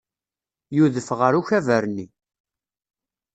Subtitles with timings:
[0.75, 2.05] Yudef ɣer ukabar-nni.